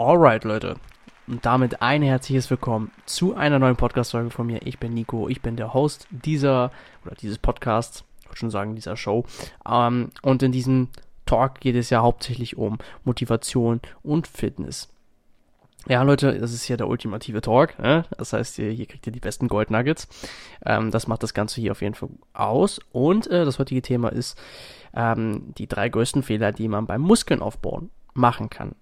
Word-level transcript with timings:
Alright, 0.00 0.44
Leute. 0.44 0.76
Und 1.26 1.44
damit 1.44 1.82
ein 1.82 2.02
herzliches 2.02 2.48
Willkommen 2.50 2.92
zu 3.04 3.34
einer 3.34 3.58
neuen 3.58 3.74
Podcast-Folge 3.74 4.30
von 4.30 4.46
mir. 4.46 4.64
Ich 4.64 4.78
bin 4.78 4.94
Nico, 4.94 5.28
ich 5.28 5.42
bin 5.42 5.56
der 5.56 5.74
Host 5.74 6.06
dieser, 6.10 6.70
oder 7.04 7.16
dieses 7.16 7.36
Podcasts, 7.36 8.04
ich 8.20 8.28
würde 8.28 8.36
schon 8.36 8.50
sagen, 8.50 8.76
dieser 8.76 8.96
Show. 8.96 9.24
Ähm, 9.68 10.10
und 10.22 10.42
in 10.42 10.52
diesem 10.52 10.88
Talk 11.26 11.60
geht 11.60 11.74
es 11.74 11.90
ja 11.90 12.00
hauptsächlich 12.00 12.56
um 12.56 12.78
Motivation 13.04 13.80
und 14.02 14.28
Fitness. 14.28 14.88
Ja, 15.86 16.02
Leute, 16.02 16.38
das 16.38 16.52
ist 16.52 16.64
hier 16.64 16.76
der 16.76 16.88
ultimative 16.88 17.40
Talk. 17.40 17.78
Ne? 17.78 18.04
Das 18.16 18.32
heißt, 18.32 18.56
hier, 18.56 18.70
hier 18.70 18.86
kriegt 18.86 19.06
ihr 19.06 19.12
die 19.12 19.20
besten 19.20 19.48
Gold 19.48 19.70
Nuggets. 19.70 20.08
Ähm, 20.66 20.90
das 20.90 21.06
macht 21.06 21.22
das 21.22 21.34
Ganze 21.34 21.60
hier 21.60 21.72
auf 21.72 21.82
jeden 21.82 21.94
Fall 21.94 22.10
aus. 22.34 22.80
Und 22.92 23.26
äh, 23.28 23.44
das 23.44 23.58
heutige 23.58 23.80
Thema 23.80 24.08
ist 24.08 24.38
ähm, 24.94 25.54
die 25.56 25.66
drei 25.66 25.88
größten 25.88 26.22
Fehler, 26.22 26.52
die 26.52 26.68
man 26.68 26.86
beim 26.86 27.00
Muskeln 27.00 27.40
aufbauen 27.40 27.90
machen 28.14 28.50
kann. 28.50 28.74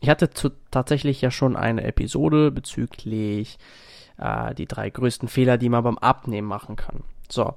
Ich 0.00 0.08
hatte 0.08 0.30
zu, 0.30 0.50
tatsächlich 0.70 1.20
ja 1.20 1.30
schon 1.30 1.56
eine 1.56 1.84
Episode 1.84 2.50
bezüglich 2.50 3.58
äh, 4.18 4.54
die 4.54 4.66
drei 4.66 4.90
größten 4.90 5.28
Fehler, 5.28 5.58
die 5.58 5.68
man 5.68 5.84
beim 5.84 5.98
Abnehmen 5.98 6.48
machen 6.48 6.76
kann. 6.76 7.02
So, 7.32 7.54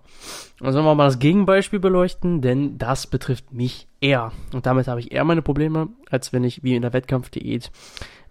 dann 0.61 0.71
sollen 0.71 0.85
wir 0.85 0.95
mal 0.95 1.07
das 1.07 1.19
Gegenbeispiel 1.19 1.79
beleuchten, 1.79 2.41
denn 2.41 2.77
das 2.77 3.07
betrifft 3.07 3.51
mich 3.51 3.89
eher. 3.99 4.31
Und 4.53 4.65
damit 4.65 4.87
habe 4.87 5.01
ich 5.01 5.11
eher 5.11 5.25
meine 5.25 5.41
Probleme, 5.41 5.89
als 6.09 6.31
wenn 6.31 6.45
ich 6.45 6.63
wie 6.63 6.77
in 6.77 6.81
der 6.81 6.93
Wettkampfdiät 6.93 7.71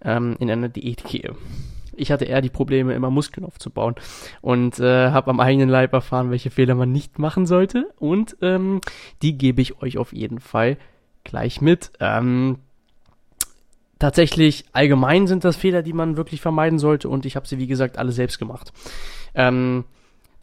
ähm, 0.03 0.35
in 0.39 0.49
eine 0.49 0.71
Diät 0.71 1.03
gehe. 1.03 1.35
Ich 1.95 2.11
hatte 2.11 2.25
eher 2.25 2.41
die 2.41 2.49
Probleme, 2.49 2.95
immer 2.95 3.11
Muskeln 3.11 3.45
aufzubauen 3.45 3.93
und 4.41 4.79
äh, 4.79 5.11
habe 5.11 5.29
am 5.29 5.39
eigenen 5.39 5.69
Leib 5.69 5.93
erfahren, 5.93 6.31
welche 6.31 6.49
Fehler 6.49 6.73
man 6.73 6.91
nicht 6.91 7.19
machen 7.19 7.45
sollte. 7.45 7.93
Und 7.99 8.37
ähm, 8.41 8.81
die 9.21 9.37
gebe 9.37 9.61
ich 9.61 9.83
euch 9.83 9.99
auf 9.99 10.13
jeden 10.13 10.39
Fall 10.39 10.77
gleich 11.23 11.61
mit. 11.61 11.91
Ähm, 11.99 12.57
tatsächlich 13.99 14.65
allgemein 14.71 15.27
sind 15.27 15.43
das 15.43 15.57
Fehler, 15.57 15.83
die 15.83 15.93
man 15.93 16.17
wirklich 16.17 16.41
vermeiden 16.41 16.79
sollte 16.79 17.07
und 17.07 17.23
ich 17.23 17.35
habe 17.35 17.47
sie, 17.47 17.59
wie 17.59 17.67
gesagt, 17.67 17.99
alle 17.99 18.11
selbst 18.11 18.39
gemacht. 18.39 18.73
Ähm, 19.35 19.85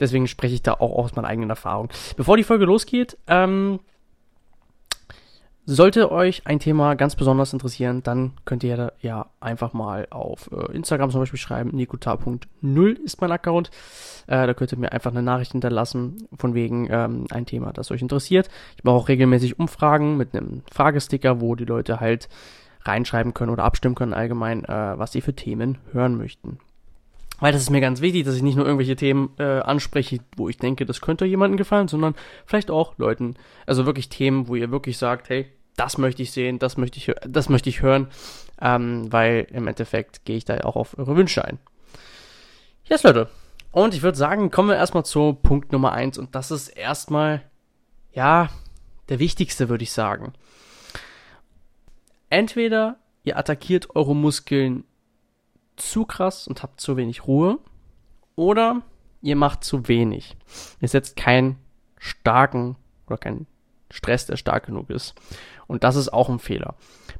deswegen 0.00 0.26
spreche 0.26 0.54
ich 0.54 0.62
da 0.62 0.74
auch 0.74 1.04
aus 1.04 1.14
meiner 1.14 1.28
eigenen 1.28 1.50
Erfahrung. 1.50 1.88
Bevor 2.16 2.36
die 2.36 2.44
Folge 2.44 2.64
losgeht, 2.64 3.16
ähm, 3.26 3.80
sollte 5.64 6.10
euch 6.10 6.46
ein 6.46 6.58
Thema 6.58 6.94
ganz 6.94 7.14
besonders 7.14 7.52
interessieren, 7.52 8.02
dann 8.02 8.32
könnt 8.44 8.64
ihr 8.64 8.92
ja 9.00 9.26
einfach 9.40 9.72
mal 9.72 10.08
auf 10.10 10.50
äh, 10.52 10.72
Instagram 10.72 11.10
zum 11.10 11.20
Beispiel 11.20 11.38
schreiben. 11.38 11.70
Nikuta.0 11.72 12.98
ist 13.00 13.20
mein 13.20 13.30
Account. 13.30 13.70
Äh, 14.26 14.46
da 14.46 14.54
könnt 14.54 14.72
ihr 14.72 14.78
mir 14.78 14.92
einfach 14.92 15.12
eine 15.12 15.22
Nachricht 15.22 15.52
hinterlassen, 15.52 16.28
von 16.36 16.54
wegen 16.54 16.88
ähm, 16.90 17.26
ein 17.30 17.46
Thema, 17.46 17.72
das 17.72 17.90
euch 17.92 18.02
interessiert. 18.02 18.48
Ich 18.76 18.84
mache 18.84 18.96
auch 18.96 19.08
regelmäßig 19.08 19.58
Umfragen 19.58 20.16
mit 20.16 20.34
einem 20.34 20.62
Fragesticker, 20.72 21.40
wo 21.40 21.54
die 21.54 21.64
Leute 21.64 22.00
halt 22.00 22.28
reinschreiben 22.84 23.32
können 23.32 23.52
oder 23.52 23.64
abstimmen 23.64 23.94
können 23.94 24.14
allgemein, 24.14 24.64
äh, 24.64 24.98
was 24.98 25.12
sie 25.12 25.20
für 25.20 25.34
Themen 25.34 25.78
hören 25.92 26.16
möchten. 26.16 26.58
Weil 27.42 27.50
das 27.52 27.62
ist 27.62 27.70
mir 27.70 27.80
ganz 27.80 28.00
wichtig, 28.00 28.24
dass 28.24 28.36
ich 28.36 28.42
nicht 28.42 28.54
nur 28.54 28.66
irgendwelche 28.66 28.94
Themen 28.94 29.30
äh, 29.36 29.58
anspreche, 29.58 30.20
wo 30.36 30.48
ich 30.48 30.58
denke, 30.58 30.86
das 30.86 31.00
könnte 31.00 31.24
jemandem 31.24 31.56
gefallen, 31.56 31.88
sondern 31.88 32.14
vielleicht 32.46 32.70
auch 32.70 32.96
Leuten, 32.98 33.34
also 33.66 33.84
wirklich 33.84 34.08
Themen, 34.08 34.46
wo 34.46 34.54
ihr 34.54 34.70
wirklich 34.70 34.96
sagt, 34.96 35.28
hey, 35.28 35.46
das 35.74 35.98
möchte 35.98 36.22
ich 36.22 36.30
sehen, 36.30 36.60
das 36.60 36.76
möchte 36.76 36.98
ich, 36.98 37.12
das 37.26 37.48
möchte 37.48 37.68
ich 37.68 37.82
hören, 37.82 38.06
ähm, 38.60 39.12
weil 39.12 39.48
im 39.50 39.66
Endeffekt 39.66 40.24
gehe 40.24 40.36
ich 40.36 40.44
da 40.44 40.58
auch 40.58 40.76
auf 40.76 40.96
eure 40.96 41.16
Wünsche 41.16 41.44
ein. 41.44 41.58
Yes, 42.84 43.02
Leute. 43.02 43.28
Und 43.72 43.92
ich 43.92 44.02
würde 44.02 44.16
sagen, 44.16 44.52
kommen 44.52 44.68
wir 44.68 44.76
erstmal 44.76 45.04
zu 45.04 45.32
Punkt 45.32 45.72
Nummer 45.72 45.90
eins 45.90 46.18
und 46.18 46.36
das 46.36 46.52
ist 46.52 46.68
erstmal, 46.68 47.42
ja, 48.12 48.50
der 49.08 49.18
wichtigste, 49.18 49.68
würde 49.68 49.82
ich 49.82 49.90
sagen. 49.90 50.32
Entweder 52.30 52.98
ihr 53.24 53.36
attackiert 53.36 53.96
eure 53.96 54.14
Muskeln 54.14 54.84
zu 55.76 56.04
krass 56.04 56.46
und 56.46 56.62
habt 56.62 56.80
zu 56.80 56.96
wenig 56.96 57.26
Ruhe, 57.26 57.58
oder 58.36 58.82
ihr 59.20 59.36
macht 59.36 59.64
zu 59.64 59.88
wenig. 59.88 60.36
Ihr 60.80 60.88
setzt 60.88 61.16
keinen 61.16 61.56
starken 61.98 62.76
oder 63.06 63.18
keinen 63.18 63.46
Stress, 63.90 64.26
der 64.26 64.36
stark 64.36 64.66
genug 64.66 64.90
ist. 64.90 65.14
Und 65.66 65.84
das 65.84 65.96
ist 65.96 66.12
auch 66.12 66.28
ein 66.28 66.38
Fehler. 66.38 66.74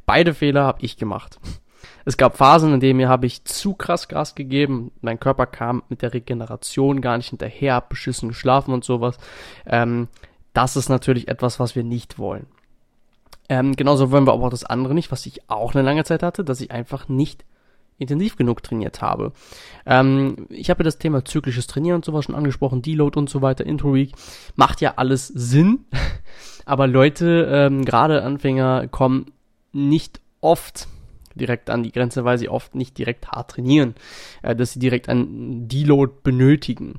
Beide 0.06 0.34
Fehler 0.34 0.64
habe 0.64 0.82
ich 0.82 0.96
gemacht. 0.96 1.38
Es 2.04 2.16
gab 2.16 2.36
Phasen, 2.36 2.74
in 2.74 2.80
denen 2.80 2.96
mir 2.96 3.08
habe 3.08 3.26
ich 3.26 3.44
zu 3.44 3.74
krass 3.74 4.08
Gas 4.08 4.34
gegeben. 4.34 4.90
Mein 5.00 5.20
Körper 5.20 5.46
kam 5.46 5.82
mit 5.88 6.02
der 6.02 6.14
Regeneration 6.14 7.00
gar 7.00 7.16
nicht 7.16 7.30
hinterher, 7.30 7.74
hab 7.74 7.88
beschissen 7.88 8.28
geschlafen 8.28 8.72
und 8.72 8.84
sowas. 8.84 9.18
Ähm, 9.66 10.08
das 10.52 10.76
ist 10.76 10.88
natürlich 10.88 11.28
etwas, 11.28 11.60
was 11.60 11.76
wir 11.76 11.84
nicht 11.84 12.18
wollen. 12.18 12.46
Ähm, 13.48 13.76
genauso 13.76 14.10
wollen 14.10 14.26
wir 14.26 14.32
aber 14.32 14.46
auch 14.46 14.50
das 14.50 14.64
andere 14.64 14.94
nicht, 14.94 15.12
was 15.12 15.26
ich 15.26 15.48
auch 15.50 15.74
eine 15.74 15.82
lange 15.82 16.04
Zeit 16.04 16.22
hatte, 16.22 16.44
dass 16.44 16.60
ich 16.60 16.70
einfach 16.70 17.08
nicht 17.08 17.44
intensiv 18.02 18.36
genug 18.36 18.62
trainiert 18.62 19.00
habe. 19.00 19.32
Ähm, 19.86 20.46
ich 20.48 20.70
habe 20.70 20.82
ja 20.82 20.84
das 20.84 20.98
Thema 20.98 21.24
zyklisches 21.24 21.66
Trainieren 21.66 21.96
und 21.96 22.04
sowas 22.04 22.26
schon 22.26 22.34
angesprochen, 22.34 22.82
Deload 22.82 23.18
und 23.18 23.30
so 23.30 23.42
weiter, 23.42 23.64
Intro 23.64 23.94
Week. 23.94 24.12
Macht 24.56 24.80
ja 24.80 24.94
alles 24.96 25.28
Sinn, 25.28 25.86
aber 26.66 26.86
Leute, 26.86 27.48
ähm, 27.50 27.84
gerade 27.84 28.22
Anfänger, 28.22 28.88
kommen 28.88 29.32
nicht 29.72 30.20
oft 30.40 30.88
direkt 31.34 31.70
an 31.70 31.82
die 31.82 31.92
Grenze, 31.92 32.24
weil 32.24 32.38
sie 32.38 32.48
oft 32.48 32.74
nicht 32.74 32.98
direkt 32.98 33.28
hart 33.28 33.52
trainieren, 33.52 33.94
äh, 34.42 34.54
dass 34.54 34.72
sie 34.72 34.78
direkt 34.78 35.08
einen 35.08 35.68
Deload 35.68 36.12
benötigen. 36.22 36.98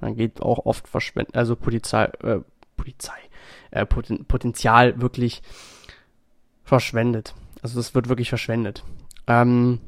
Dann 0.00 0.16
geht 0.16 0.40
auch 0.42 0.66
oft 0.66 0.88
verschwendet, 0.88 1.36
also 1.36 1.56
Polizei, 1.56 2.04
äh, 2.22 2.40
Polizei, 2.76 3.18
äh, 3.70 3.86
Poten 3.86 4.24
Potenzial 4.26 5.00
wirklich 5.00 5.42
verschwendet. 6.62 7.34
Also 7.62 7.76
das 7.76 7.94
wird 7.94 8.08
wirklich 8.08 8.28
verschwendet. 8.28 8.84
Ähm, 9.26 9.80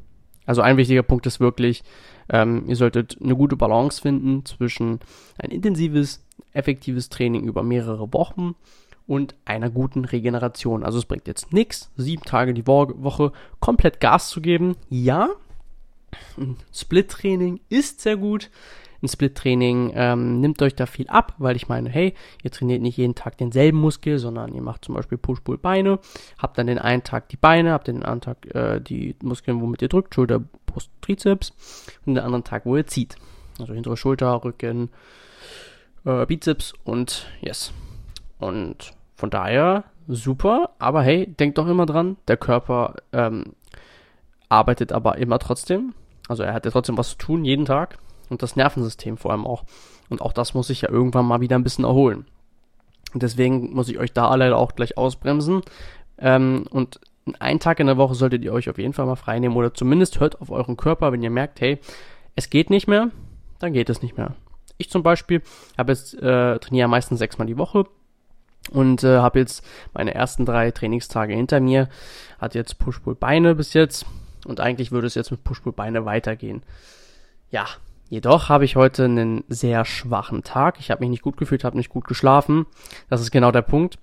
also 0.47 0.61
ein 0.61 0.77
wichtiger 0.77 1.03
Punkt 1.03 1.27
ist 1.27 1.39
wirklich, 1.39 1.83
ähm, 2.29 2.63
ihr 2.67 2.75
solltet 2.75 3.17
eine 3.21 3.35
gute 3.35 3.55
Balance 3.55 4.01
finden 4.01 4.45
zwischen 4.45 4.99
ein 5.37 5.51
intensives, 5.51 6.25
effektives 6.53 7.09
Training 7.09 7.43
über 7.43 7.61
mehrere 7.61 8.11
Wochen 8.13 8.55
und 9.05 9.35
einer 9.45 9.69
guten 9.69 10.05
Regeneration. 10.05 10.83
Also 10.83 10.97
es 10.99 11.05
bringt 11.05 11.27
jetzt 11.27 11.53
nichts, 11.53 11.91
sieben 11.97 12.23
Tage 12.23 12.53
die 12.53 12.65
Wo 12.65 12.87
Woche 12.95 13.33
komplett 13.59 13.99
Gas 13.99 14.29
zu 14.29 14.41
geben. 14.41 14.75
Ja, 14.89 15.29
Split-Training 16.73 17.59
ist 17.69 17.99
sehr 18.01 18.15
gut, 18.15 18.49
ein 19.01 19.07
Split-Training 19.07 19.91
ähm, 19.95 20.39
nimmt 20.39 20.61
euch 20.61 20.75
da 20.75 20.85
viel 20.85 21.07
ab, 21.07 21.33
weil 21.37 21.55
ich 21.55 21.67
meine, 21.67 21.89
hey, 21.89 22.13
ihr 22.43 22.51
trainiert 22.51 22.81
nicht 22.81 22.97
jeden 22.97 23.15
Tag 23.15 23.37
denselben 23.37 23.79
Muskel, 23.79 24.19
sondern 24.19 24.53
ihr 24.53 24.61
macht 24.61 24.85
zum 24.85 24.95
Beispiel 24.95 25.17
Push-Pull-Beine, 25.17 25.99
habt 26.39 26.57
dann 26.57 26.67
den 26.67 26.79
einen 26.79 27.03
Tag 27.03 27.29
die 27.29 27.37
Beine, 27.37 27.71
habt 27.71 27.87
den 27.87 28.03
anderen 28.03 28.21
Tag 28.21 28.55
äh, 28.55 28.79
die 28.79 29.15
Muskeln, 29.21 29.61
womit 29.61 29.81
ihr 29.81 29.89
drückt, 29.89 30.15
Schulter, 30.15 30.41
Brust, 30.65 30.89
Trizeps 31.01 31.53
und 32.05 32.15
den 32.15 32.23
anderen 32.23 32.43
Tag, 32.43 32.65
wo 32.65 32.75
ihr 32.75 32.87
zieht. 32.87 33.15
Also 33.59 33.73
hintere 33.73 33.97
Schulter, 33.97 34.43
Rücken, 34.43 34.89
äh, 36.05 36.25
Bizeps 36.25 36.73
und 36.83 37.27
yes. 37.41 37.73
Und 38.39 38.93
von 39.15 39.29
daher 39.29 39.85
super, 40.07 40.71
aber 40.79 41.01
hey, 41.01 41.27
denkt 41.27 41.57
doch 41.57 41.67
immer 41.67 41.85
dran, 41.85 42.17
der 42.27 42.37
Körper 42.37 42.95
ähm, 43.11 43.53
arbeitet 44.49 44.91
aber 44.91 45.17
immer 45.17 45.39
trotzdem. 45.39 45.93
Also 46.27 46.43
er 46.43 46.53
hat 46.53 46.65
ja 46.65 46.71
trotzdem 46.71 46.97
was 46.97 47.11
zu 47.11 47.17
tun, 47.17 47.45
jeden 47.45 47.65
Tag 47.65 47.97
und 48.29 48.41
das 48.41 48.55
Nervensystem 48.55 49.17
vor 49.17 49.31
allem 49.31 49.45
auch. 49.45 49.63
Und 50.09 50.21
auch 50.21 50.33
das 50.33 50.53
muss 50.53 50.67
sich 50.67 50.81
ja 50.81 50.89
irgendwann 50.89 51.25
mal 51.25 51.41
wieder 51.41 51.57
ein 51.57 51.63
bisschen 51.63 51.85
erholen. 51.85 52.25
Und 53.13 53.23
deswegen 53.23 53.73
muss 53.73 53.89
ich 53.89 53.99
euch 53.99 54.13
da 54.13 54.33
leider 54.35 54.57
auch 54.57 54.75
gleich 54.75 54.97
ausbremsen. 54.97 55.61
Ähm, 56.17 56.65
und 56.69 56.99
einen 57.39 57.59
Tag 57.59 57.79
in 57.79 57.87
der 57.87 57.97
Woche 57.97 58.15
solltet 58.15 58.43
ihr 58.43 58.53
euch 58.53 58.69
auf 58.69 58.77
jeden 58.77 58.93
Fall 58.93 59.05
mal 59.05 59.15
frei 59.15 59.39
nehmen 59.39 59.55
oder 59.55 59.73
zumindest 59.73 60.19
hört 60.19 60.41
auf 60.41 60.49
euren 60.49 60.77
Körper, 60.77 61.11
wenn 61.11 61.23
ihr 61.23 61.29
merkt, 61.29 61.61
hey, 61.61 61.79
es 62.35 62.49
geht 62.49 62.69
nicht 62.69 62.87
mehr, 62.87 63.09
dann 63.59 63.73
geht 63.73 63.89
es 63.89 64.01
nicht 64.01 64.17
mehr. 64.17 64.35
Ich 64.77 64.89
zum 64.89 65.03
Beispiel 65.03 65.41
habe 65.77 65.91
jetzt 65.91 66.13
äh, 66.13 66.59
trainiere 66.59 66.87
meistens 66.87 67.19
sechsmal 67.19 67.47
die 67.47 67.57
Woche 67.57 67.85
und 68.71 69.03
äh, 69.03 69.17
habe 69.17 69.39
jetzt 69.39 69.65
meine 69.93 70.13
ersten 70.13 70.45
drei 70.45 70.71
Trainingstage 70.71 71.33
hinter 71.33 71.59
mir. 71.59 71.89
Hat 72.39 72.55
jetzt 72.55 72.77
Push-Pull-Beine 72.79 73.55
bis 73.55 73.73
jetzt 73.73 74.05
und 74.45 74.59
eigentlich 74.59 74.91
würde 74.91 75.07
es 75.07 75.15
jetzt 75.15 75.31
mit 75.31 75.43
Push-Pull-Beine 75.43 76.05
weitergehen. 76.05 76.63
Ja, 77.49 77.65
Jedoch 78.09 78.49
habe 78.49 78.65
ich 78.65 78.75
heute 78.75 79.05
einen 79.05 79.43
sehr 79.49 79.83
schwachen 79.83 80.43
Tag. 80.43 80.79
Ich 80.79 80.91
habe 80.91 81.01
mich 81.01 81.09
nicht 81.09 81.23
gut 81.23 81.37
gefühlt, 81.37 81.63
habe 81.63 81.77
nicht 81.77 81.89
gut 81.89 82.05
geschlafen. 82.05 82.65
Das 83.09 83.21
ist 83.21 83.31
genau 83.31 83.51
der 83.51 83.61
Punkt, 83.61 83.99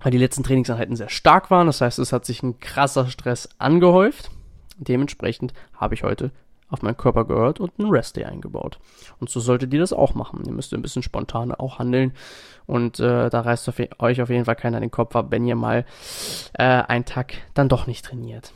weil 0.00 0.12
die 0.12 0.18
letzten 0.18 0.44
Trainingseinheiten 0.44 0.94
sehr 0.94 1.08
stark 1.08 1.50
waren. 1.50 1.66
Das 1.66 1.80
heißt, 1.80 1.98
es 1.98 2.12
hat 2.12 2.24
sich 2.24 2.42
ein 2.42 2.60
krasser 2.60 3.08
Stress 3.08 3.48
angehäuft. 3.58 4.30
Dementsprechend 4.76 5.52
habe 5.74 5.94
ich 5.94 6.04
heute 6.04 6.30
auf 6.70 6.82
meinen 6.82 6.96
Körper 6.96 7.24
gehört 7.24 7.60
und 7.60 7.72
einen 7.78 7.90
Rest 7.90 8.16
Day 8.16 8.24
eingebaut. 8.24 8.78
Und 9.18 9.30
so 9.30 9.40
solltet 9.40 9.72
ihr 9.72 9.80
das 9.80 9.92
auch 9.92 10.14
machen. 10.14 10.42
Ihr 10.44 10.52
müsst 10.52 10.72
ein 10.74 10.82
bisschen 10.82 11.02
spontaner 11.02 11.60
auch 11.60 11.78
handeln 11.78 12.12
und 12.66 13.00
äh, 13.00 13.30
da 13.30 13.40
reißt 13.40 13.68
auf 13.68 13.80
euch 13.98 14.22
auf 14.22 14.28
jeden 14.28 14.44
Fall 14.44 14.56
keiner 14.56 14.78
den 14.78 14.90
Kopf 14.90 15.16
ab, 15.16 15.26
wenn 15.30 15.46
ihr 15.46 15.56
mal 15.56 15.84
äh, 16.52 16.64
einen 16.64 17.06
Tag 17.06 17.34
dann 17.54 17.68
doch 17.68 17.86
nicht 17.86 18.04
trainiert. 18.04 18.52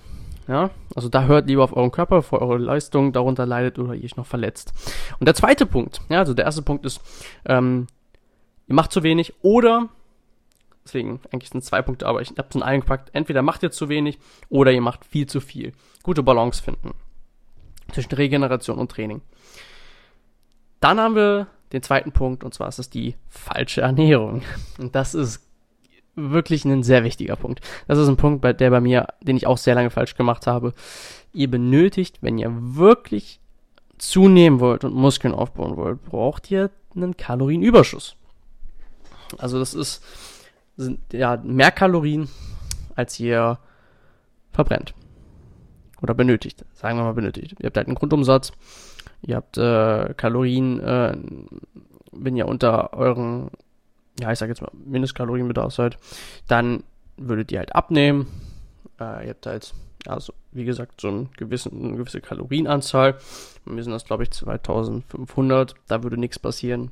Ja, 0.48 0.70
also 0.94 1.08
da 1.08 1.24
hört 1.24 1.46
lieber 1.46 1.62
auf 1.62 1.76
euren 1.76 1.92
Körper, 1.92 2.16
bevor 2.16 2.42
eure 2.42 2.58
Leistung 2.58 3.12
darunter 3.12 3.46
leidet 3.46 3.78
oder 3.78 3.94
ihr 3.94 4.04
euch 4.04 4.16
noch 4.16 4.26
verletzt. 4.26 4.72
Und 5.20 5.26
der 5.26 5.34
zweite 5.34 5.66
Punkt, 5.66 6.00
ja, 6.08 6.18
also 6.18 6.34
der 6.34 6.44
erste 6.44 6.62
Punkt 6.62 6.84
ist, 6.84 7.00
ähm, 7.44 7.86
ihr 8.66 8.74
macht 8.74 8.92
zu 8.92 9.02
wenig 9.02 9.34
oder, 9.42 9.88
deswegen 10.84 11.20
eigentlich 11.30 11.50
sind 11.50 11.60
es 11.60 11.66
zwei 11.66 11.80
Punkte, 11.80 12.06
aber 12.06 12.22
ich 12.22 12.30
habe 12.30 12.48
es 12.48 12.56
in 12.56 12.62
allen 12.62 12.80
gepackt, 12.80 13.10
entweder 13.12 13.42
macht 13.42 13.62
ihr 13.62 13.70
zu 13.70 13.88
wenig 13.88 14.18
oder 14.48 14.72
ihr 14.72 14.80
macht 14.80 15.04
viel 15.04 15.26
zu 15.26 15.40
viel. 15.40 15.72
Gute 16.02 16.22
Balance 16.22 16.62
finden 16.62 16.92
zwischen 17.92 18.12
Regeneration 18.12 18.78
und 18.78 18.90
Training. 18.90 19.22
Dann 20.80 20.98
haben 20.98 21.14
wir 21.14 21.46
den 21.72 21.82
zweiten 21.82 22.12
Punkt 22.12 22.42
und 22.42 22.52
zwar 22.52 22.68
ist 22.68 22.78
es 22.78 22.90
die 22.90 23.14
falsche 23.28 23.82
Ernährung. 23.82 24.42
Und 24.78 24.94
das 24.94 25.14
ist 25.14 25.46
wirklich 26.14 26.64
ein 26.64 26.82
sehr 26.82 27.04
wichtiger 27.04 27.36
Punkt. 27.36 27.60
Das 27.88 27.98
ist 27.98 28.08
ein 28.08 28.16
Punkt, 28.16 28.40
bei, 28.42 28.52
der 28.52 28.70
bei 28.70 28.80
mir, 28.80 29.08
den 29.20 29.36
ich 29.36 29.46
auch 29.46 29.58
sehr 29.58 29.74
lange 29.74 29.90
falsch 29.90 30.14
gemacht 30.14 30.46
habe. 30.46 30.74
Ihr 31.32 31.50
benötigt, 31.50 32.18
wenn 32.20 32.38
ihr 32.38 32.50
wirklich 32.52 33.40
zunehmen 33.98 34.60
wollt 34.60 34.84
und 34.84 34.94
Muskeln 34.94 35.34
aufbauen 35.34 35.76
wollt, 35.76 36.04
braucht 36.04 36.50
ihr 36.50 36.70
einen 36.94 37.16
Kalorienüberschuss. 37.16 38.16
Also 39.38 39.58
das 39.58 39.72
ist 39.74 40.02
sind 40.76 41.00
ja 41.12 41.36
mehr 41.42 41.70
Kalorien, 41.70 42.28
als 42.94 43.18
ihr 43.20 43.58
verbrennt 44.52 44.94
oder 46.02 46.14
benötigt. 46.14 46.64
Sagen 46.72 46.98
wir 46.98 47.04
mal 47.04 47.14
benötigt. 47.14 47.56
Ihr 47.60 47.66
habt 47.66 47.76
halt 47.76 47.86
einen 47.86 47.96
Grundumsatz, 47.96 48.52
ihr 49.22 49.36
habt 49.36 49.56
äh, 49.58 50.14
Kalorien, 50.16 50.80
äh, 50.80 51.16
wenn 52.12 52.36
ihr 52.36 52.46
unter 52.46 52.92
euren 52.94 53.50
ja, 54.20 54.32
ich 54.32 54.38
sag 54.38 54.48
jetzt 54.48 54.62
mal, 54.62 54.70
Mindestkalorienbedarf 54.84 55.72
seid, 55.72 55.96
dann 56.48 56.84
würdet 57.16 57.52
ihr 57.52 57.58
halt 57.58 57.74
abnehmen. 57.74 58.26
Äh, 59.00 59.24
ihr 59.26 59.30
habt 59.30 59.46
halt, 59.46 59.74
also 60.06 60.32
wie 60.52 60.64
gesagt, 60.64 61.00
so 61.00 61.08
einen 61.08 61.30
gewissen, 61.36 61.84
eine 61.84 61.96
gewisse 61.96 62.20
Kalorienanzahl. 62.20 63.16
Wir 63.64 63.82
sind 63.82 63.92
das, 63.92 64.04
glaube 64.04 64.24
ich, 64.24 64.30
2500. 64.30 65.74
Da 65.88 66.02
würde 66.02 66.18
nichts 66.18 66.38
passieren. 66.38 66.90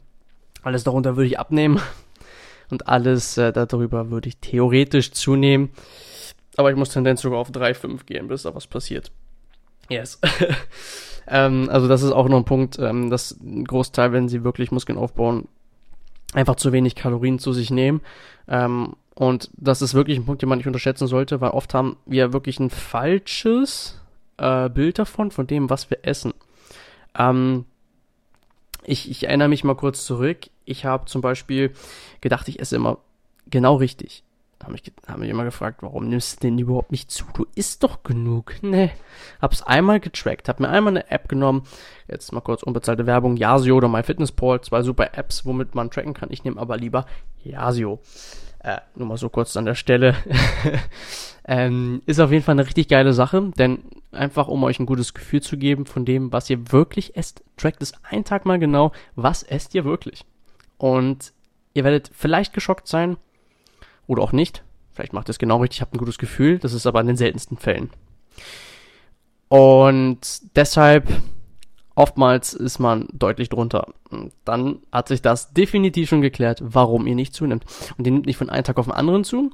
Alles 0.63 0.85
darunter 0.85 1.17
würde 1.17 1.29
ich 1.29 1.39
abnehmen. 1.39 1.81
Und 2.71 2.87
alles 2.87 3.37
äh, 3.37 3.53
darüber 3.53 4.11
würde 4.11 4.29
ich 4.29 4.39
theoretisch 4.39 5.11
zunehmen. 5.13 5.71
Aber 6.57 6.71
ich 6.71 6.77
muss 6.77 6.91
Tendenz 6.91 7.21
sogar 7.21 7.41
auf 7.41 7.51
3,5 7.51 8.05
gehen, 8.07 8.29
bis 8.29 8.43
da 8.43 8.55
was 8.55 8.67
passiert. 8.67 9.11
Yes. 9.89 10.21
ähm, 11.27 11.69
also 11.71 11.89
das 11.89 12.03
ist 12.03 12.13
auch 12.13 12.29
noch 12.29 12.37
ein 12.37 12.45
Punkt, 12.45 12.79
ähm, 12.79 13.11
dass 13.11 13.33
ein 13.41 13.65
Großteil, 13.65 14.13
wenn 14.13 14.29
sie 14.29 14.45
wirklich 14.45 14.71
Muskeln 14.71 14.99
aufbauen, 14.99 15.49
einfach 16.35 16.57
zu 16.57 16.73
wenig 16.73 16.95
Kalorien 16.95 17.39
zu 17.39 17.53
sich 17.53 17.71
nehmen. 17.71 18.01
Ähm, 18.49 18.95
und 19.15 19.51
das 19.55 19.83
ist 19.83 19.95
wirklich 19.95 20.19
ein 20.19 20.25
Punkt, 20.25 20.43
den 20.43 20.49
man 20.49 20.59
nicht 20.59 20.67
unterschätzen 20.67 21.07
sollte, 21.07 21.41
weil 21.41 21.51
oft 21.51 21.75
haben 21.75 21.97
wir 22.07 22.33
wirklich 22.33 22.59
ein 22.59 22.71
falsches 22.71 24.01
äh, 24.39 24.69
Bild 24.69 24.99
davon, 24.99 25.31
von 25.31 25.47
dem, 25.47 25.69
was 25.69 25.91
wir 25.91 25.99
essen. 26.03 26.33
Ähm, 27.19 27.67
ich, 28.85 29.11
ich 29.11 29.25
erinnere 29.25 29.49
mich 29.49 29.65
mal 29.65 29.77
kurz 29.77 30.07
zurück. 30.07 30.49
Ich 30.65 30.85
habe 30.85 31.05
zum 31.05 31.21
Beispiel 31.21 31.73
gedacht, 32.21 32.49
ich 32.49 32.61
esse 32.61 32.77
immer 32.77 32.99
genau 33.51 33.77
richtig 33.77 34.23
haben 34.63 34.73
mich, 34.73 34.83
haben 35.07 35.21
mich 35.21 35.31
immer 35.31 35.45
gefragt, 35.45 35.83
warum 35.83 36.09
nimmst 36.09 36.37
du 36.37 36.47
denn 36.47 36.59
überhaupt 36.59 36.91
nicht 36.93 37.11
zu? 37.11 37.25
Du 37.35 37.47
isst 37.55 37.83
doch 37.83 38.03
genug. 38.03 38.55
Nee. 38.63 38.91
Hab's 39.41 39.63
einmal 39.63 40.01
getrackt, 40.01 40.49
hab 40.49 40.61
mir 40.61 40.69
einmal 40.69 40.93
eine 40.93 41.11
App 41.11 41.29
genommen. 41.29 41.63
Jetzt 42.09 42.33
mal 42.33 42.41
kurz 42.41 42.63
unbezahlte 42.63 43.07
Werbung. 43.07 43.37
Yasio 43.37 43.77
oder 43.77 43.89
MyFitnessPal. 43.89 44.61
Zwei 44.61 44.83
super 44.83 45.17
Apps, 45.17 45.47
womit 45.47 45.75
man 45.75 45.91
tracken 45.91 46.15
kann. 46.15 46.31
Ich 46.31 46.45
nehme 46.45 46.61
aber 46.61 46.77
lieber 46.77 47.07
Yasio. 47.43 48.01
Äh, 48.63 48.79
nur 48.95 49.09
mal 49.09 49.17
so 49.17 49.31
kurz 49.31 49.57
an 49.57 49.65
der 49.65 49.75
Stelle. 49.75 50.15
ähm, 51.47 52.03
ist 52.05 52.21
auf 52.21 52.31
jeden 52.31 52.45
Fall 52.45 52.53
eine 52.53 52.67
richtig 52.67 52.89
geile 52.89 53.15
Sache, 53.15 53.51
denn 53.57 53.79
einfach 54.13 54.49
um 54.49 54.63
euch 54.65 54.79
ein 54.79 54.87
gutes 54.87 55.15
Gefühl 55.15 55.41
zu 55.41 55.57
geben 55.57 55.87
von 55.87 56.05
dem, 56.05 56.33
was 56.33 56.51
ihr 56.51 56.71
wirklich 56.71 57.17
esst, 57.17 57.43
trackt 57.57 57.83
es 57.83 57.95
einen 58.05 58.25
Tag 58.25 58.45
mal 58.45 58.59
genau, 58.59 58.93
was 59.17 59.43
esst 59.43 59.75
ihr 59.75 59.87
wirklich. 59.87 60.27
Und 60.77 61.33
ihr 61.73 61.85
werdet 61.85 62.11
vielleicht 62.13 62.53
geschockt 62.53 62.87
sein, 62.87 63.17
oder 64.11 64.25
auch 64.25 64.33
nicht. 64.33 64.65
Vielleicht 64.93 65.13
macht 65.13 65.29
es 65.29 65.39
genau 65.39 65.59
richtig, 65.59 65.79
ich 65.79 65.81
habe 65.83 65.95
ein 65.95 65.99
gutes 65.99 66.19
Gefühl. 66.19 66.59
Das 66.59 66.73
ist 66.73 66.85
aber 66.85 67.01
in 67.01 67.07
den 67.07 67.17
seltensten 67.17 67.57
Fällen. 67.57 67.91
Und 69.49 70.19
deshalb 70.57 71.09
oftmals 71.95 72.53
ist 72.53 72.81
man 72.81 73.07
deutlich 73.13 73.51
drunter. 73.51 73.87
Dann 74.45 74.81
hat 74.91 75.09
sich 75.09 75.23
das 75.23 75.53
definitiv 75.53 76.09
schon 76.09 76.23
geklärt, 76.23 76.61
warum 76.61 77.07
ihr 77.07 77.15
nicht 77.15 77.35
zunimmt. 77.35 77.65
Und 77.97 78.07
ihr 78.07 78.13
nimmt 78.13 78.27
nicht 78.27 78.37
von 78.37 78.51
einem 78.51 78.65
Tag 78.65 78.79
auf 78.79 78.87
den 78.87 78.95
anderen 78.95 79.23
zu 79.23 79.53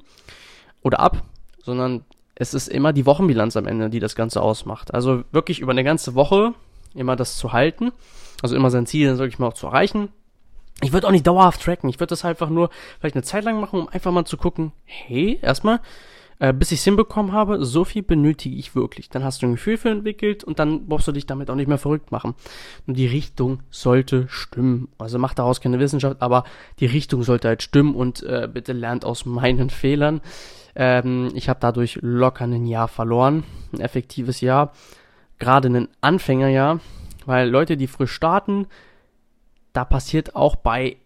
oder 0.82 1.00
ab, 1.00 1.22
sondern 1.62 2.04
es 2.34 2.54
ist 2.54 2.68
immer 2.68 2.94
die 2.94 3.04
Wochenbilanz 3.04 3.56
am 3.56 3.66
Ende, 3.66 3.90
die 3.90 4.00
das 4.00 4.16
Ganze 4.16 4.40
ausmacht. 4.40 4.94
Also 4.94 5.22
wirklich 5.32 5.60
über 5.60 5.72
eine 5.72 5.84
ganze 5.84 6.14
Woche 6.14 6.54
immer 6.94 7.14
das 7.14 7.36
zu 7.36 7.52
halten. 7.52 7.92
Also 8.42 8.56
immer 8.56 8.70
sein 8.70 8.86
Ziel, 8.86 9.16
sag 9.16 9.28
ich 9.28 9.38
mal, 9.38 9.48
auch 9.48 9.54
zu 9.54 9.66
erreichen 9.66 10.08
ich 10.82 10.92
würde 10.92 11.06
auch 11.06 11.12
nicht 11.12 11.26
dauerhaft 11.26 11.62
tracken. 11.62 11.88
Ich 11.88 12.00
würde 12.00 12.10
das 12.10 12.24
einfach 12.24 12.50
nur 12.50 12.70
vielleicht 13.00 13.16
eine 13.16 13.22
Zeit 13.22 13.44
lang 13.44 13.60
machen, 13.60 13.80
um 13.80 13.88
einfach 13.88 14.12
mal 14.12 14.24
zu 14.24 14.36
gucken, 14.36 14.72
hey, 14.84 15.38
erstmal, 15.40 15.80
äh, 16.38 16.52
bis 16.52 16.70
ich 16.70 16.80
es 16.80 16.84
hinbekommen 16.84 17.32
habe, 17.32 17.64
so 17.64 17.84
viel 17.84 18.02
benötige 18.02 18.56
ich 18.56 18.74
wirklich. 18.74 19.08
Dann 19.08 19.24
hast 19.24 19.40
du 19.40 19.46
ein 19.46 19.52
Gefühl 19.52 19.78
für 19.78 19.88
entwickelt 19.88 20.44
und 20.44 20.58
dann 20.58 20.86
brauchst 20.86 21.08
du 21.08 21.12
dich 21.12 21.24
damit 21.24 21.50
auch 21.50 21.54
nicht 21.54 21.68
mehr 21.68 21.78
verrückt 21.78 22.12
machen. 22.12 22.34
Nur 22.84 22.94
die 22.94 23.06
Richtung 23.06 23.62
sollte 23.70 24.26
stimmen. 24.28 24.88
Also 24.98 25.18
mach 25.18 25.32
daraus 25.32 25.62
keine 25.62 25.78
Wissenschaft, 25.78 26.20
aber 26.20 26.44
die 26.78 26.86
Richtung 26.86 27.22
sollte 27.22 27.48
halt 27.48 27.62
stimmen 27.62 27.94
und 27.94 28.22
äh, 28.22 28.48
bitte 28.52 28.74
lernt 28.74 29.06
aus 29.06 29.24
meinen 29.24 29.70
Fehlern. 29.70 30.20
Ähm, 30.74 31.30
ich 31.34 31.48
habe 31.48 31.60
dadurch 31.60 31.98
locker 32.02 32.44
ein 32.44 32.66
Jahr 32.66 32.88
verloren, 32.88 33.44
ein 33.72 33.80
effektives 33.80 34.42
Jahr. 34.42 34.72
Gerade 35.38 35.68
ein 35.68 35.88
Anfängerjahr, 36.02 36.80
weil 37.24 37.48
Leute, 37.48 37.78
die 37.78 37.86
frisch 37.86 38.12
starten, 38.12 38.66
da 39.76 39.84
passiert 39.84 40.34
auch 40.34 40.56
bei 40.56 40.96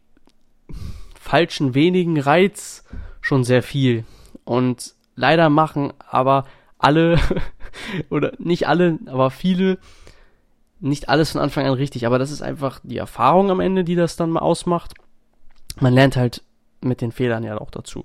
falschen 1.19 1.75
wenigen 1.75 2.21
Reiz 2.21 2.85
schon 3.21 3.43
sehr 3.43 3.63
viel. 3.63 4.05
Und 4.45 4.95
leider 5.17 5.51
machen 5.51 5.93
aber 6.09 6.45
alle, 6.79 7.19
oder 8.11 8.33
nicht 8.39 8.69
alle, 8.69 8.99
aber 9.07 9.31
viele, 9.31 9.79
nicht 10.79 11.09
alles 11.09 11.33
von 11.33 11.41
Anfang 11.41 11.67
an 11.67 11.75
richtig. 11.75 12.07
Aber 12.07 12.19
das 12.19 12.31
ist 12.31 12.43
einfach 12.43 12.81
die 12.85 12.97
Erfahrung 12.97 13.51
am 13.51 13.61
Ende, 13.61 13.83
die 13.83 13.97
das 13.97 14.17
dann 14.17 14.31
mal 14.31 14.41
ausmacht. 14.41 14.95
Man 15.81 15.93
lernt 15.93 16.17
halt 16.17 16.43
mit 16.81 17.01
den 17.01 17.13
Fehlern 17.13 17.43
ja 17.43 17.61
auch 17.61 17.71
dazu. 17.71 18.05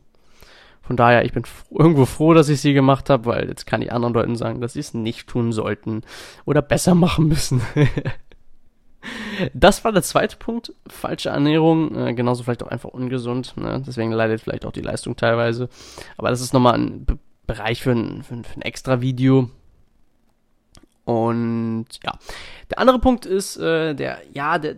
Von 0.82 0.98
daher, 0.98 1.26
ich 1.26 1.34
bin 1.34 1.44
irgendwo 1.72 2.06
froh, 2.06 2.34
dass 2.34 2.50
ich 2.50 2.62
sie 2.62 2.74
gemacht 2.74 3.10
habe, 3.10 3.26
weil 3.26 3.48
jetzt 3.48 3.66
kann 3.66 3.82
ich 3.82 3.92
anderen 3.92 4.14
Leuten 4.14 4.36
sagen, 4.36 4.62
dass 4.62 4.74
sie 4.74 4.82
es 4.82 4.94
nicht 4.94 5.28
tun 5.28 5.52
sollten 5.52 6.02
oder 6.46 6.62
besser 6.62 6.94
machen 6.94 7.28
müssen. 7.28 7.62
Das 9.54 9.84
war 9.84 9.92
der 9.92 10.04
zweite 10.04 10.38
Punkt. 10.38 10.74
Falsche 10.88 11.30
Ernährung, 11.30 11.96
äh, 11.96 12.14
genauso 12.14 12.44
vielleicht 12.44 12.64
auch 12.64 12.70
einfach 12.70 12.90
ungesund. 12.90 13.56
Ne? 13.58 13.84
Deswegen 13.86 14.12
leidet 14.12 14.42
vielleicht 14.42 14.66
auch 14.66 14.72
die 14.72 14.82
Leistung 14.82 15.16
teilweise. 15.16 15.70
Aber 16.18 16.30
das 16.30 16.42
ist 16.42 16.54
nochmal 16.54 16.76
ein 16.76 17.06
B 17.06 17.16
Bereich 17.48 17.84
für 17.84 17.92
ein, 17.92 18.24
für, 18.24 18.34
ein, 18.34 18.44
für 18.44 18.60
ein 18.60 18.64
extra 18.64 19.02
Video. 19.02 19.52
Und 21.04 21.86
ja, 22.04 22.18
der 22.72 22.80
andere 22.80 22.98
Punkt 22.98 23.28
ist, 23.28 23.58
äh, 23.58 23.94
der, 23.94 24.18
ja, 24.34 24.58
der, 24.58 24.78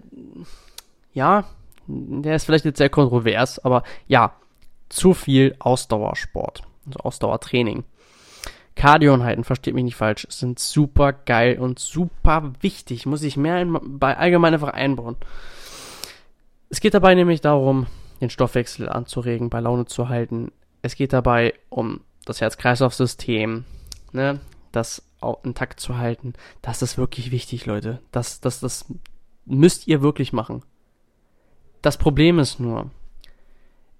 ja, 1.14 1.46
der 1.88 2.36
ist 2.36 2.44
vielleicht 2.44 2.66
jetzt 2.66 2.78
sehr 2.78 2.90
kontrovers, 2.90 3.60
aber 3.60 3.84
ja, 4.08 4.34
zu 4.90 5.14
viel 5.14 5.56
Ausdauersport, 5.60 6.64
also 6.86 7.00
Ausdauertraining. 7.00 7.86
Cardioeinheiten, 8.78 9.44
versteht 9.44 9.74
mich 9.74 9.84
nicht 9.84 9.96
falsch, 9.96 10.28
sind 10.30 10.60
super 10.60 11.12
geil 11.12 11.58
und 11.60 11.80
super 11.80 12.54
wichtig. 12.62 13.08
Muss 13.08 13.24
ich 13.24 13.36
mehr 13.36 13.60
in, 13.60 13.78
bei 14.00 14.16
allgemein 14.16 14.54
einfach 14.54 14.70
einbauen. 14.70 15.18
Es 16.70 16.80
geht 16.80 16.94
dabei 16.94 17.16
nämlich 17.16 17.42
darum, 17.42 17.88
den 18.22 18.30
Stoffwechsel 18.30 18.88
anzuregen, 18.88 19.50
bei 19.50 19.60
Laune 19.60 19.86
zu 19.86 20.10
halten. 20.10 20.52
Es 20.84 20.96
geht 20.96 21.12
dabei 21.12 21.56
um 21.70 22.02
das 22.26 22.40
Herz-Kreislauf-System, 22.40 23.66
ne, 24.12 24.40
das 24.72 25.04
auch 25.22 25.44
intakt 25.44 25.80
zu 25.80 25.98
halten. 25.98 26.34
Das 26.62 26.84
ist 26.84 27.00
wirklich 27.00 27.32
wichtig, 27.32 27.66
Leute. 27.66 28.00
Das, 28.12 28.42
das, 28.42 28.60
das 28.60 28.86
müsst 29.46 29.88
ihr 29.88 30.04
wirklich 30.04 30.34
machen. 30.34 30.64
Das 31.82 31.98
Problem 31.98 32.38
ist 32.38 32.60
nur, 32.60 32.92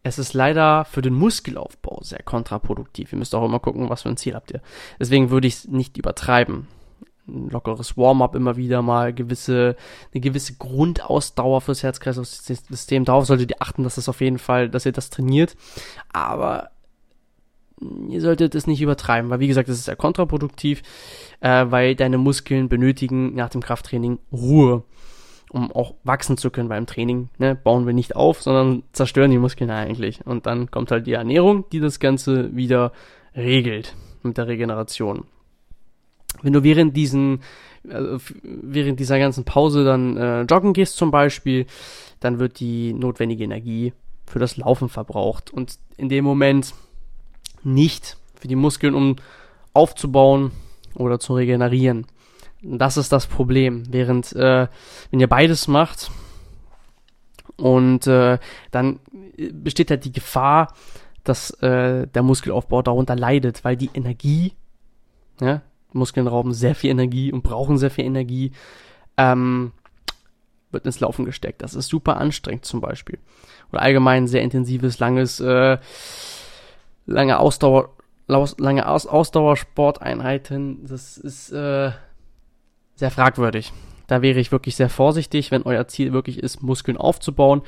es 0.08 0.20
ist 0.20 0.34
leider 0.34 0.86
für 0.86 1.02
den 1.02 1.14
Muskelaufbau 1.14 2.00
sehr 2.02 2.24
kontraproduktiv. 2.24 3.12
Ihr 3.12 3.20
müsst 3.20 3.36
auch 3.36 3.46
immer 3.46 3.60
gucken, 3.60 3.90
was 3.90 4.04
für 4.04 4.10
ein 4.10 4.18
Ziel 4.18 4.36
habt 4.36 4.52
ihr. 4.52 4.62
Deswegen 5.00 5.30
würde 5.30 5.48
ich 5.48 5.56
es 5.56 5.68
nicht 5.68 5.98
übertreiben. 5.98 6.68
Ein 7.28 7.50
lockeres 7.50 7.98
Warm-up 7.98 8.36
immer 8.36 8.56
wieder 8.56 8.82
mal, 8.82 9.14
gewisse, 9.14 9.76
eine 10.14 10.22
gewisse 10.22 10.56
Grundausdauer 10.56 11.62
fürs 11.62 11.84
Herz-Kreislauf-System. 11.84 13.06
Darauf 13.06 13.26
solltet 13.26 13.52
ihr 13.52 13.62
achten, 13.62 13.84
dass 13.84 13.96
das 13.96 14.08
auf 14.08 14.22
jeden 14.22 14.40
Fall, 14.40 14.70
dass 14.70 14.86
ihr 14.86 14.94
das 14.94 15.10
trainiert. 15.10 15.58
Aber 16.14 16.72
ihr 18.08 18.22
solltet 18.22 18.56
es 18.56 18.66
nicht 18.66 18.82
übertreiben, 18.82 19.30
weil 19.30 19.40
wie 19.40 19.48
gesagt, 19.48 19.70
es 19.70 19.78
ist 19.78 19.86
sehr 19.86 19.96
kontraproduktiv, 19.96 20.82
äh, 21.42 21.66
weil 21.70 21.96
deine 21.96 22.18
Muskeln 22.18 22.70
benötigen 22.70 23.36
nach 23.36 23.50
dem 23.50 23.62
Krafttraining 23.62 24.20
Ruhe 24.32 24.84
um 25.50 25.72
auch 25.72 25.96
wachsen 26.04 26.38
zu 26.38 26.50
können 26.50 26.70
beim 26.70 26.86
Training. 26.86 27.30
Ne? 27.38 27.56
Bauen 27.56 27.86
wir 27.86 27.94
nicht 27.94 28.16
auf, 28.16 28.42
sondern 28.42 28.84
zerstören 28.92 29.32
die 29.32 29.38
Muskeln 29.38 29.70
eigentlich. 29.70 30.26
Und 30.26 30.46
dann 30.46 30.72
kommt 30.72 30.92
halt 30.92 31.08
die 31.08 31.14
Ernährung, 31.14 31.66
die 31.72 31.80
das 31.80 32.00
Ganze 32.00 32.56
wieder 32.56 32.92
regelt 33.36 33.96
mit 34.24 34.38
der 34.38 34.48
Regeneration. 34.48 35.26
wenn 36.44 36.54
du 36.54 36.64
während 36.64 36.96
diesen, 36.96 37.42
äh, 37.88 38.18
während 38.44 39.00
dieser 39.00 39.18
ganzen 39.18 39.44
Pause 39.44 39.84
dann 39.84 40.18
äh, 40.18 40.42
joggen 40.42 40.74
gehst 40.74 40.98
zum 40.98 41.10
Beispiel, 41.10 41.66
dann 42.20 42.40
wird 42.40 42.60
die 42.60 42.94
notwendige 42.94 43.44
Energie 43.44 43.94
für 44.26 44.40
das 44.40 44.58
Laufen 44.58 44.90
verbraucht 44.90 45.52
und 45.52 45.80
in 45.96 46.10
dem 46.10 46.26
Moment 46.26 46.74
nicht 47.64 48.18
für 48.36 48.48
die 48.48 48.56
Muskeln, 48.56 48.94
um 48.94 49.16
aufzubauen 49.74 50.52
oder 50.96 51.20
zu 51.20 51.34
regenerieren. 51.34 52.06
Das 52.62 52.98
ist 52.98 53.12
das 53.12 53.28
Problem. 53.28 53.84
Während, 53.90 54.34
äh, 54.34 54.68
wenn 55.12 55.20
ihr 55.20 55.28
beides 55.28 55.68
macht, 55.68 56.10
und 57.58 58.06
äh, 58.08 58.38
dann 58.72 59.00
besteht 59.36 59.90
halt 59.90 60.06
die 60.06 60.12
Gefahr, 60.12 60.74
dass 61.24 61.52
äh, 61.62 62.08
der 62.08 62.24
Muskelaufbau 62.24 62.82
darunter 62.82 63.16
leidet, 63.16 63.66
weil 63.66 63.76
die 63.76 63.90
Energie, 63.94 64.54
ja, 65.42 65.62
Muskeln 65.92 66.28
rauben 66.28 66.54
sehr 66.54 66.76
viel 66.76 66.92
Energie 66.92 67.32
und 67.34 67.44
brauchen 67.44 67.78
sehr 67.78 67.90
viel 67.90 68.06
Energie, 68.06 68.52
ähm, 69.18 69.72
wird 70.72 70.86
ins 70.86 71.00
Laufen 71.00 71.26
gesteckt. 71.26 71.62
Das 71.62 71.74
ist 71.74 71.88
super 71.88 72.18
anstrengend 72.18 72.66
zum 72.66 72.82
Beispiel. 72.82 73.18
Oder 73.72 73.82
allgemein 73.82 74.28
sehr 74.28 74.42
intensives, 74.42 75.00
langes, 75.00 75.40
äh, 75.40 75.78
lange 77.06 77.40
Ausdauer, 77.40 77.96
lange 78.28 78.88
Aus 78.88 79.08
Ausdauersporteinheiten. 79.08 80.86
Das 80.86 81.18
ist 81.18 81.52
äh, 81.52 81.92
sehr 82.98 83.12
fragwürdig. 83.12 83.72
Da 84.08 84.22
wäre 84.22 84.40
ich 84.40 84.52
wirklich 84.52 84.76
sehr 84.76 84.90
vorsichtig, 84.90 85.52
wenn 85.52 85.64
euer 85.64 85.88
Ziel 85.88 86.14
wirklich 86.14 86.40
ist, 86.40 86.62
Muskeln 86.62 86.98
aufzubauen. 86.98 87.62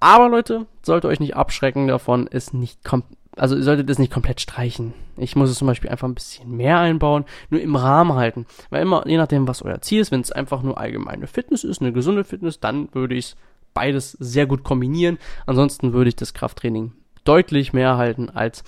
Aber 0.00 0.28
Leute, 0.28 0.66
sollte 0.82 1.08
euch 1.08 1.20
nicht 1.20 1.36
abschrecken 1.36 1.86
davon, 1.86 2.28
es 2.30 2.52
nicht 2.52 2.82
komplett 2.84 3.18
also 3.36 3.56
ihr 3.56 3.62
solltet 3.62 3.88
es 3.88 3.98
nicht 3.98 4.12
komplett 4.12 4.40
streichen. 4.40 4.92
Ich 5.16 5.36
muss 5.36 5.48
es 5.48 5.56
zum 5.56 5.66
Beispiel 5.66 5.90
einfach 5.90 6.06
ein 6.06 6.14
bisschen 6.14 6.54
mehr 6.54 6.78
einbauen, 6.78 7.24
nur 7.50 7.60
im 7.60 7.76
Rahmen 7.76 8.14
halten. 8.14 8.46
Weil 8.70 8.82
immer, 8.82 9.06
je 9.06 9.16
nachdem, 9.16 9.48
was 9.48 9.62
euer 9.62 9.80
Ziel 9.80 10.00
ist, 10.00 10.10
wenn 10.10 10.20
es 10.20 10.32
einfach 10.32 10.62
nur 10.62 10.78
allgemeine 10.78 11.26
Fitness 11.26 11.64
ist, 11.64 11.80
eine 11.80 11.92
gesunde 11.92 12.24
Fitness, 12.24 12.60
dann 12.60 12.88
würde 12.92 13.14
ich 13.14 13.34
beides 13.72 14.12
sehr 14.12 14.46
gut 14.46 14.64
kombinieren. 14.64 15.18
Ansonsten 15.46 15.94
würde 15.94 16.08
ich 16.08 16.16
das 16.16 16.34
Krafttraining 16.34 16.92
deutlich 17.24 17.72
mehr 17.72 17.96
halten 17.96 18.28
als 18.28 18.64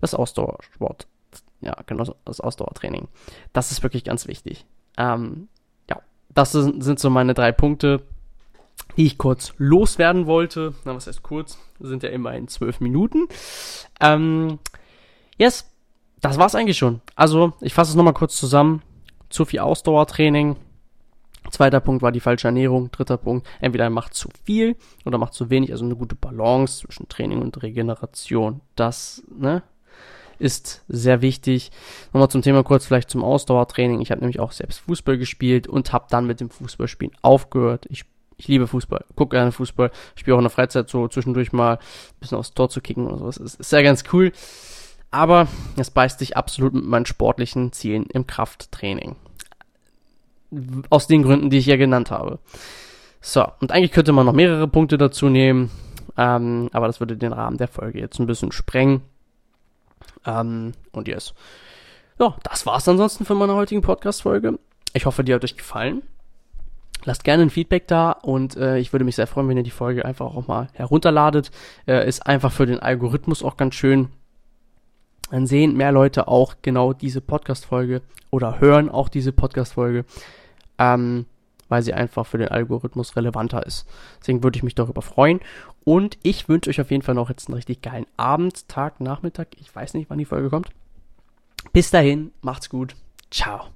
das 0.00 0.14
Ausdauersport. 0.14 1.06
Ja, 1.60 1.76
genau, 1.86 2.16
das 2.24 2.40
Ausdauertraining. 2.40 3.06
Das 3.52 3.70
ist 3.70 3.82
wirklich 3.82 4.02
ganz 4.02 4.26
wichtig. 4.26 4.64
Ähm, 5.00 5.48
das 6.34 6.52
sind, 6.52 6.82
sind 6.82 6.98
so 6.98 7.10
meine 7.10 7.34
drei 7.34 7.52
Punkte, 7.52 8.02
die 8.96 9.06
ich 9.06 9.18
kurz 9.18 9.52
loswerden 9.58 10.26
wollte. 10.26 10.74
Na, 10.84 10.94
was 10.94 11.06
heißt 11.06 11.22
kurz? 11.22 11.58
Sind 11.80 12.02
ja 12.02 12.10
immerhin 12.10 12.48
zwölf 12.48 12.80
Minuten. 12.80 13.26
Ähm, 14.00 14.58
yes, 15.38 15.70
das 16.20 16.38
war's 16.38 16.54
eigentlich 16.54 16.78
schon. 16.78 17.00
Also, 17.14 17.54
ich 17.60 17.74
fasse 17.74 17.90
es 17.90 17.96
nochmal 17.96 18.14
kurz 18.14 18.36
zusammen. 18.36 18.82
Zu 19.28 19.44
viel 19.44 19.60
Ausdauertraining. 19.60 20.56
Zweiter 21.50 21.80
Punkt 21.80 22.02
war 22.02 22.12
die 22.12 22.20
falsche 22.20 22.48
Ernährung. 22.48 22.90
Dritter 22.90 23.16
Punkt, 23.16 23.46
entweder 23.60 23.84
er 23.84 23.90
macht 23.90 24.14
zu 24.14 24.28
viel 24.44 24.76
oder 25.04 25.18
macht 25.18 25.34
zu 25.34 25.50
wenig. 25.50 25.72
Also 25.72 25.84
eine 25.84 25.96
gute 25.96 26.14
Balance 26.16 26.80
zwischen 26.80 27.08
Training 27.08 27.40
und 27.40 27.62
Regeneration. 27.62 28.60
Das, 28.76 29.22
ne, 29.28 29.62
ist 30.40 30.82
sehr 30.88 31.22
wichtig. 31.22 31.70
Nochmal 32.12 32.30
zum 32.30 32.42
Thema 32.42 32.62
kurz 32.62 32.86
vielleicht 32.86 33.10
zum 33.10 33.22
Ausdauertraining. 33.22 34.00
Ich 34.00 34.10
habe 34.10 34.20
nämlich 34.20 34.40
auch 34.40 34.52
selbst 34.52 34.80
Fußball 34.80 35.18
gespielt 35.18 35.66
und 35.66 35.92
habe 35.92 36.06
dann 36.10 36.26
mit 36.26 36.40
dem 36.40 36.50
Fußballspielen 36.50 37.14
aufgehört. 37.22 37.86
Ich, 37.90 38.04
ich 38.36 38.48
liebe 38.48 38.66
Fußball, 38.66 39.04
gucke 39.16 39.36
gerne 39.36 39.52
Fußball, 39.52 39.90
spiele 40.16 40.34
auch 40.34 40.40
in 40.40 40.44
der 40.44 40.50
Freizeit 40.50 40.88
so 40.88 41.08
zwischendurch 41.08 41.52
mal 41.52 41.74
ein 41.74 42.20
bisschen 42.20 42.38
aufs 42.38 42.54
Tor 42.54 42.70
zu 42.70 42.80
kicken 42.80 43.06
oder 43.06 43.18
sowas. 43.18 43.36
Ist, 43.36 43.60
ist 43.60 43.70
sehr 43.70 43.82
ganz 43.82 44.04
cool. 44.12 44.32
Aber 45.10 45.48
es 45.76 45.90
beißt 45.90 46.18
sich 46.18 46.36
absolut 46.36 46.72
mit 46.72 46.84
meinen 46.84 47.06
sportlichen 47.06 47.72
Zielen 47.72 48.06
im 48.06 48.26
Krafttraining. 48.26 49.16
Aus 50.88 51.06
den 51.06 51.22
Gründen, 51.22 51.50
die 51.50 51.58
ich 51.58 51.66
ja 51.66 51.76
genannt 51.76 52.10
habe. 52.10 52.38
So, 53.20 53.46
und 53.60 53.72
eigentlich 53.72 53.92
könnte 53.92 54.12
man 54.12 54.24
noch 54.24 54.32
mehrere 54.32 54.66
Punkte 54.66 54.96
dazu 54.96 55.28
nehmen, 55.28 55.70
ähm, 56.16 56.70
aber 56.72 56.86
das 56.86 57.00
würde 57.00 57.16
den 57.16 57.32
Rahmen 57.32 57.58
der 57.58 57.68
Folge 57.68 57.98
jetzt 57.98 58.18
ein 58.18 58.26
bisschen 58.26 58.52
sprengen. 58.52 59.02
Ähm, 60.26 60.72
und 60.92 61.08
yes. 61.08 61.34
Ja, 62.18 62.36
das 62.42 62.66
war's 62.66 62.88
ansonsten 62.88 63.24
von 63.24 63.38
meiner 63.38 63.54
heutigen 63.54 63.80
Podcast-Folge. 63.80 64.58
Ich 64.92 65.06
hoffe, 65.06 65.24
die 65.24 65.32
hat 65.32 65.44
euch 65.44 65.56
gefallen. 65.56 66.02
Lasst 67.04 67.24
gerne 67.24 67.44
ein 67.44 67.50
Feedback 67.50 67.88
da 67.88 68.12
und 68.12 68.56
äh, 68.56 68.78
ich 68.78 68.92
würde 68.92 69.06
mich 69.06 69.16
sehr 69.16 69.26
freuen, 69.26 69.48
wenn 69.48 69.56
ihr 69.56 69.62
die 69.62 69.70
Folge 69.70 70.04
einfach 70.04 70.26
auch 70.26 70.46
mal 70.46 70.68
herunterladet. 70.74 71.50
Äh, 71.86 72.06
ist 72.06 72.26
einfach 72.26 72.52
für 72.52 72.66
den 72.66 72.80
Algorithmus 72.80 73.42
auch 73.42 73.56
ganz 73.56 73.74
schön. 73.74 74.08
Dann 75.30 75.46
sehen 75.46 75.76
mehr 75.76 75.92
Leute 75.92 76.28
auch 76.28 76.56
genau 76.60 76.92
diese 76.92 77.20
Podcast-Folge 77.20 78.02
oder 78.30 78.60
hören 78.60 78.90
auch 78.90 79.08
diese 79.08 79.32
Podcast-Folge, 79.32 80.04
ähm, 80.78 81.24
weil 81.68 81.82
sie 81.82 81.94
einfach 81.94 82.26
für 82.26 82.38
den 82.38 82.48
Algorithmus 82.48 83.16
relevanter 83.16 83.64
ist. 83.64 83.88
Deswegen 84.20 84.42
würde 84.42 84.58
ich 84.58 84.62
mich 84.62 84.74
darüber 84.74 85.02
freuen. 85.02 85.40
Und 85.84 86.18
ich 86.22 86.48
wünsche 86.48 86.70
euch 86.70 86.80
auf 86.80 86.90
jeden 86.90 87.02
Fall 87.02 87.14
noch 87.14 87.30
jetzt 87.30 87.48
einen 87.48 87.56
richtig 87.56 87.82
geilen 87.82 88.06
Abend, 88.16 88.68
Tag, 88.68 89.00
Nachmittag. 89.00 89.48
Ich 89.60 89.74
weiß 89.74 89.94
nicht, 89.94 90.10
wann 90.10 90.18
die 90.18 90.24
Folge 90.24 90.50
kommt. 90.50 90.68
Bis 91.72 91.90
dahin, 91.90 92.32
macht's 92.42 92.68
gut. 92.68 92.96
Ciao. 93.30 93.68